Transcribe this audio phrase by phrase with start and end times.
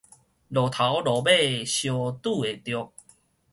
[0.03, 0.07] 路頭路
[1.21, 1.93] 尾相
[2.23, 2.91] 拄會著